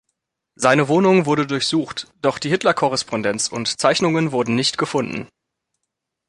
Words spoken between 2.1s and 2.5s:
doch die